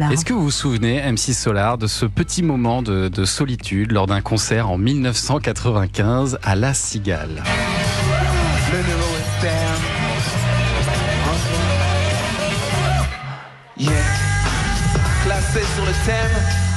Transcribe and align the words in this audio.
Est-ce 0.00 0.24
que 0.24 0.32
vous 0.32 0.44
vous 0.44 0.50
souvenez, 0.52 1.00
M6 1.00 1.34
Solar, 1.34 1.76
de 1.76 1.88
ce 1.88 2.06
petit 2.06 2.44
moment 2.44 2.82
de, 2.82 3.08
de 3.08 3.24
solitude 3.24 3.90
lors 3.90 4.06
d'un 4.06 4.20
concert 4.20 4.70
en 4.70 4.78
1995 4.78 6.38
à 6.44 6.54
La 6.54 6.72
Cigale? 6.72 7.42
Yeah. 13.76 13.92
Classé 15.24 15.62
sur 15.74 15.84
le 15.84 15.92
thème. 16.06 16.34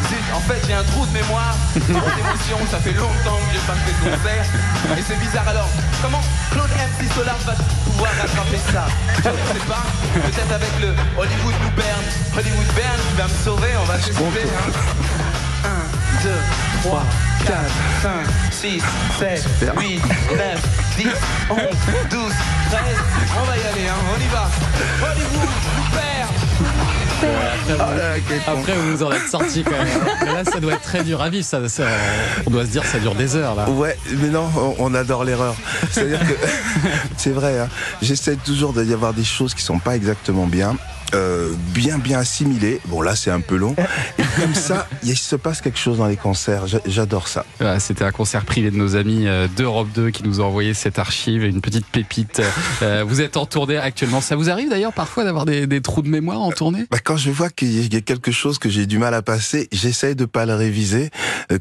Zut, 0.09 0.17
en 0.35 0.39
fait 0.41 0.59
j'ai 0.67 0.73
un 0.73 0.83
trou 0.83 1.05
de 1.05 1.13
mémoire. 1.13 1.55
Trop 1.73 2.11
d'émotion, 2.15 2.57
ça 2.69 2.77
fait 2.79 2.93
longtemps 2.93 3.37
que 3.37 3.53
j'ai 3.53 3.65
pas 3.65 3.73
fait 3.73 3.93
de 3.93 4.11
concert. 4.11 4.45
Et 4.97 5.01
c'est 5.01 5.19
bizarre 5.19 5.47
alors. 5.47 5.69
Comment 6.01 6.21
Claude 6.51 6.69
MC 6.69 7.09
Solar 7.13 7.37
va 7.45 7.53
pouvoir 7.85 8.11
rattraper 8.19 8.57
ça? 8.71 8.85
Je 9.17 9.29
ne 9.29 9.59
sais 9.59 9.65
pas. 9.67 9.85
Peut-être 10.13 10.51
avec 10.53 10.73
le 10.81 10.89
Hollywood 11.17 11.55
nous 11.63 11.73
berne. 11.77 12.05
Hollywood 12.37 12.60
Bern 13.21 13.27
qui 13.27 13.27
va 13.27 13.27
me 13.27 13.43
sauver, 13.43 13.67
on 13.79 13.85
va 13.85 13.99
s'écouter. 13.99 14.47
Hein. 15.63 15.69
1, 16.21 16.23
2, 16.23 16.29
3, 16.83 17.03
4, 17.45 17.57
5, 18.01 18.11
6, 18.51 18.83
7, 19.19 19.47
8, 19.77 20.01
9, 20.37 20.69
10, 20.97 21.07
11, 21.49 21.57
12, 22.09 22.33
13. 22.71 22.81
On 23.39 23.45
va 23.45 23.57
y 23.57 23.59
aller, 23.61 23.87
hein. 23.87 23.93
on 24.15 24.19
y 24.19 24.27
va. 24.27 24.49
Hollywood 25.03 25.49
nous 25.77 25.83
perd. 25.95 26.29
Après, 28.47 28.73
vous 28.73 28.91
nous 28.91 29.03
en 29.03 29.11
êtes 29.11 29.29
sorti 29.29 29.63
quand 29.63 29.71
même. 29.71 29.87
Mais 30.25 30.33
là, 30.33 30.43
ça 30.43 30.59
doit 30.59 30.73
être 30.73 30.81
très 30.81 31.03
dur 31.03 31.21
à 31.21 31.29
vivre. 31.29 31.45
Ça, 31.45 31.67
ça- 31.69 31.83
on 32.47 32.49
doit 32.49 32.65
se 32.65 32.71
dire, 32.71 32.83
ça 32.83 32.97
dure 32.99 33.13
des 33.15 33.35
heures 33.35 33.53
là. 33.55 33.69
Ouais, 33.69 33.95
mais 34.17 34.29
non, 34.29 34.49
on, 34.57 34.75
on 34.79 34.93
adore 34.95 35.23
l'erreur. 35.23 35.53
C'est-à-dire 35.91 36.19
que 36.19 36.33
c'est 37.17 37.31
vrai. 37.31 37.59
Hein, 37.59 37.67
J'essaie 38.01 38.35
toujours 38.37 38.73
d'y 38.73 38.93
avoir 38.93 39.13
des 39.13 39.23
choses 39.23 39.53
qui 39.53 39.61
sont 39.61 39.77
pas 39.79 39.95
exactement 39.95 40.47
bien. 40.47 40.75
Euh, 41.13 41.51
bien 41.73 41.97
bien 41.97 42.19
assimilées. 42.19 42.79
Bon 42.87 43.01
là 43.01 43.15
c'est 43.15 43.31
un 43.31 43.41
peu 43.41 43.55
long. 43.57 43.75
Et 44.17 44.23
comme 44.41 44.53
ça, 44.55 44.87
il 45.03 45.17
se 45.17 45.35
passe 45.35 45.61
quelque 45.61 45.77
chose 45.79 45.97
dans 45.97 46.07
les 46.07 46.17
concerts. 46.17 46.67
J'a- 46.67 46.79
J'adore 46.85 47.27
ça. 47.27 47.45
Voilà, 47.59 47.79
C'était 47.79 48.03
un 48.03 48.11
concert 48.11 48.45
privé 48.45 48.71
de 48.71 48.75
nos 48.77 48.95
amis 48.95 49.27
euh, 49.27 49.47
d'Europe 49.55 49.87
2 49.93 50.09
qui 50.11 50.23
nous 50.23 50.41
ont 50.41 50.45
envoyé 50.45 50.73
cette 50.73 50.99
archive, 50.99 51.43
une 51.43 51.61
petite 51.61 51.85
pépite. 51.87 52.41
Euh, 52.81 53.03
vous 53.07 53.21
êtes 53.21 53.37
en 53.37 53.45
tournée 53.45 53.77
actuellement. 53.77 54.21
Ça 54.21 54.35
vous 54.35 54.49
arrive 54.49 54.69
d'ailleurs 54.69 54.93
parfois 54.93 55.23
d'avoir 55.23 55.45
des, 55.45 55.67
des 55.67 55.81
trous 55.81 56.01
de 56.01 56.09
mémoire 56.09 56.41
en 56.41 56.51
tournée? 56.51 56.85
Bah, 56.91 56.97
quand 57.03 57.17
je 57.17 57.29
vois 57.31 57.49
qu'il 57.49 57.93
y 57.93 57.97
a 57.97 58.01
quelque 58.01 58.31
chose 58.31 58.57
que 58.59 58.69
j'ai 58.69 58.85
du 58.85 58.97
mal 58.97 59.13
à 59.13 59.21
passer, 59.21 59.67
j'essaye 59.71 60.15
de 60.15 60.25
pas 60.25 60.45
le 60.45 60.55
réviser. 60.55 61.09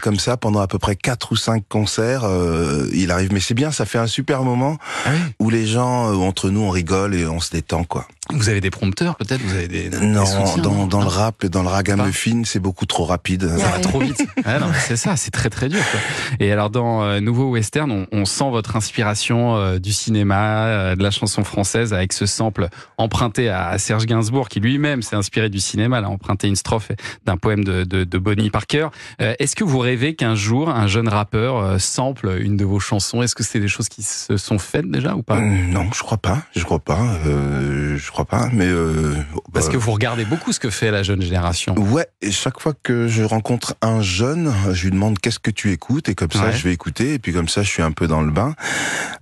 Comme 0.02 0.18
ça, 0.18 0.36
pendant 0.36 0.60
à 0.60 0.66
peu 0.68 0.78
près 0.78 0.96
quatre 0.96 1.32
ou 1.32 1.36
cinq 1.36 1.64
concerts, 1.68 2.24
euh, 2.24 2.86
il 2.92 3.10
arrive. 3.10 3.32
Mais 3.32 3.40
c'est 3.40 3.54
bien, 3.54 3.70
ça 3.72 3.84
fait 3.86 3.98
un 3.98 4.06
super 4.06 4.42
moment 4.42 4.78
Ah 5.04 5.10
oui. 5.12 5.18
où 5.40 5.50
les 5.50 5.66
gens, 5.66 6.12
entre 6.22 6.50
nous, 6.50 6.60
on 6.60 6.70
rigole 6.70 7.14
et 7.14 7.26
on 7.26 7.40
se 7.40 7.50
détend, 7.50 7.84
quoi. 7.84 8.06
Vous 8.32 8.48
avez 8.48 8.60
des 8.60 8.70
prompteurs 8.70 9.16
peut-être 9.16 9.40
Vous 9.42 9.54
avez 9.54 9.68
des, 9.68 9.88
des 9.90 9.98
Non, 10.00 10.24
soutiens 10.24 10.62
dans, 10.62 10.86
dans 10.86 11.00
le 11.00 11.06
rap, 11.06 11.44
dans 11.46 11.62
le 11.62 11.68
ragamuffin, 11.68 12.42
c'est 12.44 12.58
beaucoup 12.60 12.86
trop 12.86 13.04
rapide. 13.04 13.48
Ça 13.58 13.68
va 13.68 13.78
trop 13.80 13.98
vite. 14.00 14.22
Ah 14.44 14.58
c'est 14.78 14.96
ça, 14.96 15.16
c'est 15.16 15.30
très 15.30 15.50
très 15.50 15.68
dur. 15.68 15.80
quoi. 15.90 16.00
Et 16.40 16.50
alors 16.50 16.70
dans 16.70 17.02
euh, 17.02 17.20
Nouveau 17.20 17.50
Western, 17.50 17.90
on, 17.90 18.06
on 18.10 18.24
sent 18.24 18.48
votre 18.50 18.74
inspiration 18.76 19.56
euh, 19.56 19.78
du 19.78 19.92
cinéma, 19.92 20.66
euh, 20.66 20.96
de 20.96 21.02
la 21.02 21.10
chanson 21.10 21.44
française, 21.44 21.92
avec 21.92 22.12
ce 22.12 22.26
sample 22.26 22.68
emprunté 22.98 23.48
à, 23.48 23.68
à 23.68 23.78
Serge 23.78 24.06
Gainsbourg, 24.06 24.48
qui 24.48 24.60
lui-même 24.60 25.02
s'est 25.02 25.16
inspiré 25.16 25.48
du 25.50 25.60
cinéma. 25.60 25.98
A 25.98 26.02
emprunté 26.08 26.48
une 26.48 26.56
strophe 26.56 26.90
d'un 27.26 27.36
poème 27.36 27.64
de, 27.64 27.84
de, 27.84 28.04
de 28.04 28.18
Bonnie 28.18 28.48
Parker. 28.50 28.88
Euh, 29.20 29.34
Est-ce 29.38 29.54
que 29.56 29.64
vous 29.64 29.78
rêvez 29.78 30.14
qu'un 30.14 30.34
jour 30.34 30.70
un 30.70 30.86
jeune 30.86 31.08
rappeur 31.08 31.56
euh, 31.58 31.78
sample 31.78 32.38
une 32.40 32.56
de 32.56 32.64
vos 32.64 32.80
chansons? 32.80 33.22
Est-ce 33.22 33.34
que 33.34 33.42
c'est 33.42 33.60
des 33.60 33.68
choses 33.68 33.88
qui 33.88 34.02
se 34.02 34.36
sont 34.38 34.58
faites 34.58 34.90
déjà 34.90 35.14
ou 35.14 35.22
pas? 35.22 35.36
Euh, 35.36 35.40
Non, 35.40 35.90
je 35.92 36.00
crois 36.02 36.18
pas. 36.18 36.38
Je 36.56 36.64
crois 36.64 36.78
pas. 36.78 37.00
Euh, 37.26 37.96
je 37.98 38.10
crois 38.10 38.19
pas. 38.24 38.48
Mais 38.52 38.66
euh, 38.66 39.14
Parce 39.52 39.66
bah, 39.66 39.72
que 39.72 39.76
vous 39.78 39.92
regardez 39.92 40.24
beaucoup 40.24 40.52
ce 40.52 40.60
que 40.60 40.70
fait 40.70 40.90
la 40.90 41.02
jeune 41.02 41.22
génération. 41.22 41.74
Ouais, 41.76 42.06
et 42.22 42.30
chaque 42.30 42.60
fois 42.60 42.72
que 42.82 43.08
je 43.08 43.22
rencontre 43.22 43.74
un 43.82 44.02
jeune, 44.02 44.52
je 44.72 44.84
lui 44.84 44.90
demande 44.92 45.18
qu'est-ce 45.18 45.38
que 45.38 45.50
tu 45.50 45.72
écoutes 45.72 46.08
et 46.08 46.14
comme 46.14 46.30
ça 46.32 46.46
Ouais. 46.46 46.52
je 46.56 46.62
vais 46.64 46.72
écouter 46.72 47.14
et 47.14 47.18
puis 47.18 47.32
comme 47.32 47.48
ça 47.48 47.62
je 47.62 47.68
suis 47.68 47.82
un 47.82 47.92
peu 47.92 48.06
dans 48.06 48.22
le 48.22 48.30
bain. 48.30 48.54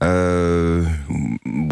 Euh, 0.04 0.84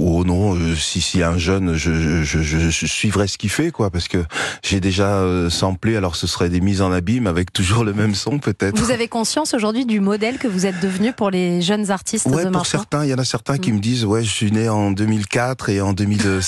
oh 0.01 0.25
non, 0.25 0.55
euh, 0.57 0.75
si 0.75 1.01
si 1.01 1.23
un 1.23 1.39
jeune, 1.39 1.75
je, 1.75 2.23
je, 2.25 2.43
je, 2.43 2.71
je 2.71 2.87
suivrai 2.87 3.29
ce 3.29 3.39
qu'il 3.39 3.51
fait 3.51 3.71
quoi 3.71 3.91
parce 3.91 4.09
que 4.09 4.25
j'ai 4.63 4.81
déjà 4.81 5.23
samplé 5.51 5.97
alors 5.97 6.17
ce 6.17 6.27
serait 6.27 6.49
des 6.49 6.61
mises 6.61 6.83
en 6.83 6.91
abîme 6.93 7.27
avec 7.27 7.53
toujours 7.53 7.85
le 7.85 7.93
même 7.93 8.15
son 8.15 8.39
peut-être. 8.39 8.79
Vous 8.79 8.91
avez 8.91 9.09
conscience 9.09 9.55
aujourd'hui 9.55 9.87
du 9.87 10.01
modèle 10.01 10.39
que 10.39 10.49
vous 10.49 10.67
êtes 10.67 10.81
devenu 10.81 11.13
pour 11.13 11.31
les 11.31 11.63
jeunes 11.63 11.91
artistes 11.91 12.27
Ouais, 12.27 12.45
de 12.45 12.51
pour 12.51 12.67
certains, 12.67 13.05
il 13.05 13.11
y 13.11 13.15
en 13.15 13.19
a 13.19 13.25
certains 13.25 13.59
qui 13.59 13.73
Mm. 13.73 13.77
me 13.77 13.81
disent 13.81 14.05
ouais, 14.05 14.23
je 14.25 14.31
suis 14.31 14.51
né 14.53 14.69
en 14.69 14.91
2004 14.91 15.69
et 15.71 15.81
en 15.81 15.93
2000, 15.93 16.41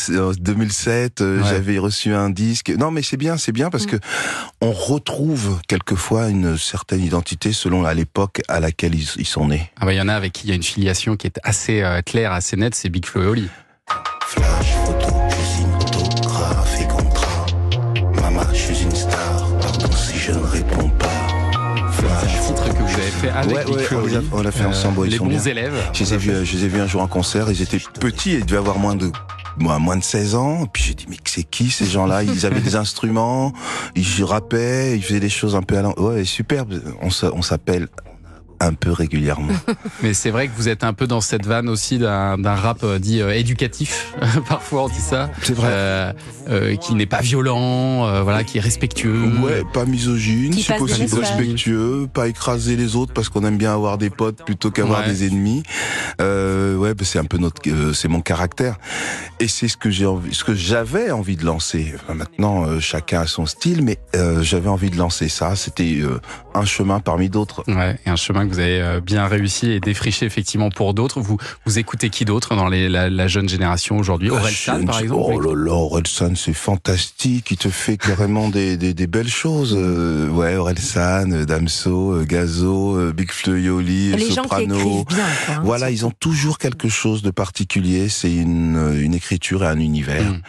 2007, 0.58 1.20
euh, 1.20 1.38
Ouais. 1.40 1.48
j'avais 1.48 1.78
reçu 1.78 2.12
un 2.14 2.30
disque. 2.30 2.70
Non, 2.76 2.90
mais 2.90 3.02
c'est 3.02 3.16
bien, 3.16 3.36
c'est 3.36 3.52
bien 3.52 3.70
parce 3.70 3.84
Mm. 3.84 3.90
que 3.90 3.96
on 4.60 4.72
retrouve 4.72 5.60
quelquefois 5.68 6.28
une 6.28 6.58
certaine 6.58 7.02
identité 7.02 7.52
selon 7.52 7.84
à 7.84 7.94
l'époque 7.94 8.42
à 8.48 8.58
laquelle 8.60 8.94
ils, 8.94 9.08
ils 9.16 9.26
sont 9.26 9.46
nés. 9.48 9.70
Ah 9.80 9.86
bah, 9.86 9.92
il 9.92 9.96
y 9.96 10.00
en 10.00 10.08
a 10.08 10.14
avec 10.14 10.32
qui 10.32 10.46
il 10.46 10.50
y 10.50 10.52
a 10.52 10.56
une 10.56 10.62
filiation 10.62 11.16
qui 11.16 11.26
est 11.28 11.38
assez 11.44 11.82
euh, 11.82 12.00
claire, 12.02 12.32
assez 12.32 12.56
nette, 12.56 12.74
c'est 12.74 12.88
Big 12.88 13.06
Flo 13.06 13.22
et 13.22 13.26
Oli. 13.26 13.48
Flash, 14.26 14.72
photo, 14.84 15.14
cuisine, 15.30 15.74
autographe 16.00 16.80
et 16.80 16.86
contrat. 16.88 17.46
Maman, 18.20 18.42
je 18.52 18.56
suis 18.58 18.82
une 18.82 18.94
star. 18.94 19.46
Pardon 19.60 19.92
si 19.92 20.18
je 20.18 20.32
ne 20.32 20.38
réponds 20.38 20.90
pas. 20.90 21.08
Flash. 21.92 22.34
Un 22.34 22.46
titre 22.54 22.68
que 22.68 22.82
vous 22.82 22.94
avez 22.94 23.10
fait 23.10 23.30
avec 23.30 23.56
Ouais, 23.56 23.64
Big 23.64 23.74
ouais, 23.76 23.82
Flo 23.84 23.98
et 23.98 24.02
on 24.02 24.06
l'a- 24.12 24.18
Oli. 24.18 24.28
on 24.32 24.42
l'a 24.42 24.50
fait 24.52 24.64
ensemble, 24.64 25.06
ils 25.06 25.10
Les 25.12 25.16
sont 25.18 25.24
bons 25.24 25.30
bien. 25.30 25.42
élèves. 25.42 25.74
Je 25.92 26.00
les 26.04 26.14
ai 26.14 26.16
vus, 26.16 26.32
je 26.44 26.56
les 26.56 26.64
ai 26.64 26.68
vus 26.68 26.80
un 26.80 26.86
jour 26.86 27.00
en 27.02 27.06
concert. 27.08 27.50
Ils 27.50 27.62
étaient 27.62 27.80
petits, 28.00 28.32
ils 28.34 28.44
devaient 28.46 28.58
avoir 28.58 28.78
moins 28.78 28.94
de 28.96 29.10
moi, 29.60 29.78
moins 29.78 29.96
de 29.96 30.04
16 30.04 30.34
ans. 30.34 30.66
Puis 30.72 30.84
j'ai 30.84 30.94
dit 30.94 31.06
mais 31.08 31.16
c'est 31.24 31.42
qui 31.42 31.70
ces 31.70 31.86
gens-là? 31.86 32.22
Ils 32.22 32.46
avaient 32.46 32.60
des 32.60 32.76
instruments, 32.76 33.52
ils 33.94 34.24
rappaient, 34.24 34.96
ils 34.96 35.02
faisaient 35.02 35.20
des 35.20 35.28
choses 35.28 35.54
un 35.56 35.62
peu 35.62 35.78
à 35.78 36.00
Ouais, 36.00 36.24
superbe. 36.24 36.80
On 37.00 37.42
s'appelle 37.42 37.88
un 38.60 38.74
peu 38.74 38.90
régulièrement. 38.92 39.52
Mais 40.02 40.14
c'est 40.14 40.30
vrai 40.30 40.48
que 40.48 40.52
vous 40.56 40.68
êtes 40.68 40.84
un 40.84 40.92
peu 40.92 41.06
dans 41.06 41.20
cette 41.20 41.46
vanne 41.46 41.68
aussi 41.68 41.98
d'un 41.98 42.36
rap 42.44 42.82
euh, 42.84 42.98
dit 42.98 43.20
euh, 43.20 43.30
éducatif. 43.34 44.14
Parfois 44.48 44.84
on 44.84 44.88
dit 44.88 45.00
ça. 45.00 45.30
C'est 45.42 45.54
vrai. 45.54 45.68
Euh, 45.70 46.12
euh, 46.48 46.76
qui 46.76 46.94
n'est 46.94 47.06
pas 47.06 47.20
violent, 47.20 48.06
euh, 48.06 48.22
voilà, 48.22 48.44
qui 48.44 48.58
est 48.58 48.60
respectueux. 48.62 49.24
Ouais, 49.42 49.62
pas 49.72 49.84
misogyne, 49.84 50.50
Qui 50.52 50.62
si 50.62 50.68
passe 50.68 50.78
des 50.82 51.04
possible 51.06 51.20
respectueux, 51.20 52.08
pas 52.12 52.28
écraser 52.28 52.76
les 52.76 52.96
autres 52.96 53.12
parce 53.12 53.28
qu'on 53.28 53.44
aime 53.44 53.58
bien 53.58 53.72
avoir 53.74 53.98
des 53.98 54.10
potes 54.10 54.44
plutôt 54.44 54.70
qu'avoir 54.70 55.00
Ouais. 55.00 55.06
des 55.08 55.26
ennemis. 55.26 55.62
Euh, 56.20 56.76
ouais, 56.76 56.94
bah, 56.94 57.04
c'est 57.04 57.18
un 57.18 57.24
peu 57.24 57.38
notre, 57.38 57.60
euh, 57.68 57.92
c'est 57.92 58.08
mon 58.08 58.20
caractère, 58.20 58.76
et 59.40 59.48
c'est 59.48 59.68
ce 59.68 59.76
que 59.76 59.90
j'ai 59.90 60.06
envie, 60.06 60.34
ce 60.34 60.44
que 60.44 60.54
j'avais 60.54 61.10
envie 61.10 61.36
de 61.36 61.44
lancer. 61.44 61.94
Enfin, 61.94 62.14
maintenant, 62.14 62.64
euh, 62.66 62.80
chacun 62.80 63.20
a 63.20 63.26
son 63.26 63.46
style, 63.46 63.82
mais 63.82 63.98
euh, 64.16 64.42
j'avais 64.42 64.68
envie 64.68 64.90
de 64.90 64.96
lancer 64.96 65.28
ça. 65.28 65.54
C'était 65.56 65.98
euh, 66.00 66.20
un 66.54 66.64
chemin 66.64 67.00
parmi 67.00 67.28
d'autres. 67.28 67.62
Ouais, 67.68 67.98
et 68.06 68.10
un 68.10 68.16
chemin 68.16 68.44
que 68.48 68.54
vous 68.54 68.58
avez 68.60 68.80
euh, 68.80 69.00
bien 69.00 69.26
réussi 69.26 69.70
et 69.70 69.80
défriché 69.80 70.26
effectivement 70.26 70.70
pour 70.70 70.94
d'autres. 70.94 71.20
Vous 71.20 71.38
vous 71.66 71.78
écoutez 71.78 72.10
qui 72.10 72.24
d'autre 72.24 72.56
dans 72.56 72.68
les, 72.68 72.88
la, 72.88 73.08
la 73.10 73.28
jeune 73.28 73.48
génération 73.48 73.98
aujourd'hui? 73.98 74.30
Aurel 74.30 74.52
San 74.54 74.84
par 74.86 75.00
exemple 75.00 75.32
Oh 75.36 75.40
là 75.40 75.54
là, 75.64 75.72
Orelsan, 75.72 76.34
c'est 76.34 76.52
fantastique. 76.54 77.50
Il 77.50 77.56
te 77.58 77.68
fait 77.68 77.96
carrément 77.96 78.48
des, 78.48 78.76
des, 78.76 78.94
des 78.94 79.06
belles 79.06 79.28
choses. 79.28 79.74
Euh, 79.76 80.28
ouais, 80.28 80.56
Orelsan, 80.56 81.30
euh, 81.32 81.44
Damso, 81.44 82.12
euh, 82.12 82.24
Gazo, 82.24 83.12
Big 83.12 83.30
Flo 83.30 83.56
et 83.56 83.68
Oli, 83.68 84.12
Les 84.12 84.18
gens 84.30 84.42
qui 84.42 84.48
Soprano. 84.48 84.74
écrivent 84.76 85.04
bien. 85.06 85.26
quoi, 85.46 85.54
hein. 85.56 85.60
Voilà, 85.64 85.90
ils 85.90 86.06
ont 86.06 86.12
toujours 86.18 86.58
quelque 86.58 86.88
chose 86.88 87.22
de 87.22 87.30
particulier. 87.30 88.08
C'est 88.08 88.32
une, 88.34 88.96
une 89.00 89.14
écriture 89.14 89.64
et 89.64 89.66
un 89.66 89.78
univers. 89.78 90.24
Mm. 90.24 90.40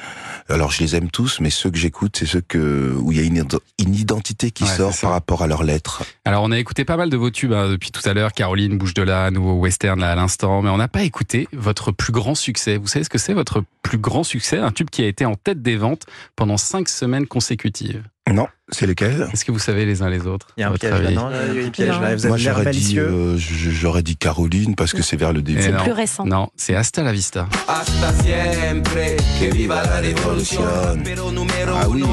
Alors 0.51 0.71
je 0.71 0.79
les 0.81 0.95
aime 0.95 1.11
tous, 1.11 1.39
mais 1.41 1.51
ceux 1.51 1.69
que 1.69 1.77
j'écoute, 1.77 2.15
c'est 2.17 2.25
ceux 2.25 2.41
que 2.41 2.91
où 2.99 3.11
il 3.11 3.19
y 3.19 3.21
a 3.21 3.23
une, 3.23 3.43
une 3.77 3.93
identité 3.95 4.49
qui 4.49 4.63
Ouais, 4.63 4.69
sort 4.75 4.97
par 4.99 5.11
rapport 5.11 5.43
à 5.43 5.47
leurs 5.47 5.61
lettres. 5.63 6.01
Alors 6.25 6.41
on 6.43 6.51
a 6.51 6.57
écouté 6.57 6.85
pas 6.85 6.97
mal 6.97 7.11
de 7.11 7.17
vos 7.17 7.29
tubes 7.29 7.53
hein, 7.53 7.69
depuis 7.69 7.88
tout 7.91 8.07
à 8.07 8.13
l'heure, 8.13 8.33
Caroline, 8.33 8.77
Bouche 8.77 8.93
de 8.93 9.01
là, 9.01 9.31
nouveau 9.31 9.53
western 9.53 9.99
là 9.99 10.11
à 10.11 10.15
l'instant, 10.15 10.61
mais 10.61 10.69
on 10.69 10.77
n'a 10.77 10.87
pas 10.87 11.03
écouté 11.03 11.47
votre 11.53 11.91
plus 11.91 12.11
grand 12.11 12.35
succès. 12.35 12.77
Vous 12.77 12.87
savez 12.87 13.03
ce 13.03 13.09
que 13.09 13.17
c'est 13.17 13.33
votre 13.33 13.63
plus 13.81 13.97
grand 13.97 14.23
succès? 14.23 14.57
Un 14.57 14.71
tube 14.71 14.89
qui 14.89 15.03
a 15.03 15.07
été 15.07 15.25
en 15.25 15.35
tête 15.35 15.61
des 15.61 15.77
ventes 15.77 16.05
pendant 16.35 16.57
cinq 16.57 16.89
semaines 16.89 17.27
consécutives. 17.27 18.03
Non, 18.31 18.47
c'est 18.71 18.85
lesquels 18.87 19.27
Est-ce 19.33 19.45
que 19.45 19.51
vous 19.51 19.59
savez 19.59 19.85
les 19.85 20.01
uns 20.01 20.09
les 20.09 20.25
autres 20.27 20.47
Il 20.57 20.61
y 20.61 20.63
a 20.63 20.67
à 20.67 20.71
un 20.71 20.73
piège 20.75 20.91
là, 20.91 20.97
avis 20.97 21.15
non 21.15 21.29
Il 21.53 21.59
y 21.61 21.63
a 21.63 21.67
un 21.67 21.69
piège 21.69 21.87
là. 21.89 22.15
Vous 22.15 22.27
Moi 22.27 22.37
j'aurais 22.37 22.71
dit, 22.71 22.99
euh, 22.99 23.35
j'aurais 23.37 24.03
dit 24.03 24.15
Caroline 24.17 24.75
parce 24.75 24.93
que 24.93 25.01
c'est 25.01 25.17
vers 25.17 25.33
le 25.33 25.41
début. 25.41 25.61
C'est 25.61 25.71
plus 25.75 25.91
récent. 25.91 26.25
Non, 26.25 26.49
c'est 26.55 26.75
Hasta 26.75 27.03
la 27.03 27.11
Vista. 27.11 27.47
Hasta 27.67 28.13
siempre, 28.23 28.91
que 29.39 29.53
viva 29.53 29.83
la 29.83 30.01
número 31.31 31.71
Ah 31.75 31.87
oui. 31.89 32.03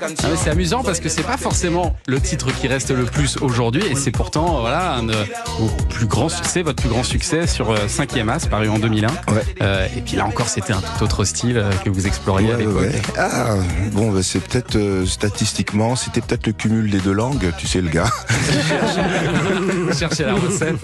Ah, 0.00 0.28
c'est 0.36 0.50
amusant 0.50 0.82
parce 0.82 1.00
que 1.00 1.08
c'est 1.08 1.22
pas 1.22 1.36
forcément 1.36 1.96
le 2.06 2.20
titre 2.20 2.48
qui 2.60 2.68
reste 2.68 2.90
le 2.90 3.04
plus 3.04 3.36
aujourd'hui 3.40 3.82
et 3.90 3.94
c'est 3.94 4.10
pourtant 4.10 4.60
voilà 4.60 4.94
un 4.94 5.02
de 5.04 5.14
vos 5.58 5.68
plus 5.88 6.06
grands 6.06 6.28
succès, 6.28 6.62
votre 6.62 6.80
plus 6.80 6.88
grand 6.90 7.02
succès 7.04 7.46
sur 7.46 7.70
euh, 7.70 7.86
5e 7.86 8.28
As 8.28 8.46
paru 8.46 8.68
en 8.68 8.78
2001. 8.78 9.08
Ouais. 9.08 9.14
Euh, 9.62 9.86
et 9.96 10.00
puis 10.00 10.16
là 10.16 10.26
encore 10.26 10.48
c'était 10.48 10.72
un 10.72 10.80
tout 10.80 11.04
autre 11.04 11.24
style 11.24 11.58
euh, 11.58 11.70
que 11.84 11.90
vous 11.90 12.06
exploriez 12.06 12.52
à 12.52 12.56
Ouais, 12.56 12.64
l'époque. 12.64 12.80
ouais. 12.82 13.02
Ah 13.16 13.54
bon, 13.92 14.10
bah, 14.12 14.20
c'est 14.22 14.40
peut-être 14.40 14.76
euh, 14.76 15.04
c'était 15.96 16.20
peut-être 16.20 16.46
le 16.46 16.52
cumul 16.52 16.90
des 16.90 16.98
deux 16.98 17.12
langues, 17.12 17.52
tu 17.58 17.66
sais 17.66 17.80
le 17.80 17.88
gars. 17.88 18.10
Cherchez 19.98 20.24
la 20.24 20.34
recette. 20.34 20.76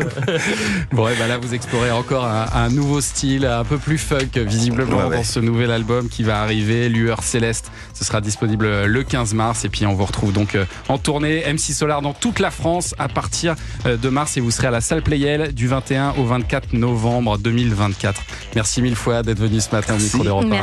Bon, 0.93 1.09
et 1.09 1.15
ben 1.17 1.27
là, 1.27 1.39
vous 1.39 1.55
explorez 1.55 1.91
encore 1.91 2.25
un, 2.25 2.47
un 2.55 2.69
nouveau 2.69 3.01
style, 3.01 3.47
un 3.47 3.65
peu 3.65 3.79
plus 3.79 3.99
funk, 3.99 4.31
visiblement, 4.37 4.97
Ouais, 4.97 5.05
ouais. 5.05 5.17
dans 5.17 5.25
ce 5.25 5.41
nouvel 5.41 5.71
album 5.71 6.09
qui 6.09 6.23
va 6.23 6.41
arriver, 6.43 6.89
Lueur 6.89 7.23
Céleste. 7.23 7.71
Ce 7.95 8.05
sera 8.05 8.21
disponible 8.21 8.85
le 8.87 9.03
15 9.03 9.35
mars. 9.35 9.65
Et 9.65 9.69
puis, 9.69 9.87
on 9.87 9.95
vous 9.95 10.05
retrouve 10.05 10.33
donc 10.33 10.55
euh, 10.55 10.65
en 10.89 10.99
tournée 10.99 11.43
MC 11.53 11.73
Solar 11.73 12.03
dans 12.03 12.13
toute 12.15 12.39
la 12.39 12.51
France 12.51 12.95
à 12.99 13.09
partir 13.09 13.55
euh, 13.87 13.97
de 13.97 14.09
mars. 14.09 14.37
Et 14.37 14.41
vous 14.41 14.51
serez 14.51 14.69
à 14.69 14.71
la 14.71 14.81
salle 14.81 15.03
Playel 15.03 15.53
du 15.55 15.69
21 15.69 16.15
au 16.19 16.25
24 16.25 16.73
novembre 16.75 17.39
2024. 17.39 18.21
Merci 18.55 18.83
mille 18.83 18.97
fois 18.97 19.23
d'être 19.23 19.39
venu 19.41 19.61
ce 19.61 19.71
matin 19.71 19.95
au 19.95 19.99
micro 19.99 20.25
d'Europe 20.25 20.47
1. 20.51 20.55